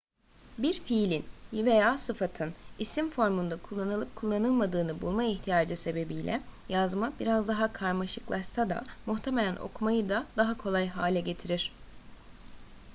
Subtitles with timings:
[0.57, 8.69] bir fiilin veya sıfatın isim formunda kullanılıp kullanılmadığını bulma ihtiyacı sebebiyle yazma biraz daha karmaşıklaşsa
[8.69, 11.71] da muhtemelen okumayı da daha kolay hale getirir